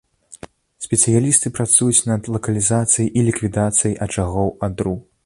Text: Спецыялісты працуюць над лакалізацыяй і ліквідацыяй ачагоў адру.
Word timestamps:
Спецыялісты 0.85 1.51
працуюць 1.57 2.07
над 2.11 2.29
лакалізацыяй 2.37 3.13
і 3.17 3.27
ліквідацыяй 3.29 3.95
ачагоў 4.07 4.49
адру. 4.71 4.99